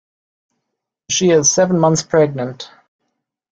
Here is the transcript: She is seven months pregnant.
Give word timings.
She 1.11 1.29
is 1.29 1.51
seven 1.51 1.77
months 1.79 2.01
pregnant. 2.01 2.71